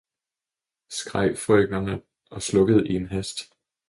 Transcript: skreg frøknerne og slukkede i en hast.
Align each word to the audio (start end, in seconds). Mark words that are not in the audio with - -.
skreg 0.89 1.37
frøknerne 1.37 2.01
og 2.31 2.41
slukkede 2.41 2.87
i 2.87 2.95
en 2.95 3.07
hast. 3.07 3.37